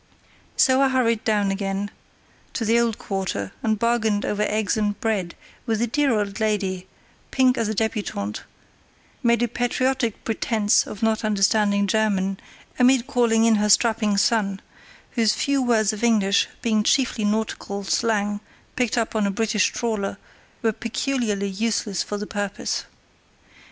[0.57, 1.91] So I hurried down again
[2.53, 5.35] to the old quarter and bargained over eggs and bread
[5.67, 6.87] with a dear old lady,
[7.29, 8.39] pink as a débutante,
[9.21, 12.39] made a patriotic pretence of not understanding German,
[12.79, 14.59] and called in her strapping son,
[15.11, 18.39] whose few words of English, being chiefly nautical slang
[18.75, 20.17] picked up on a British trawler,
[20.63, 22.85] were peculiarly useless for the purpose.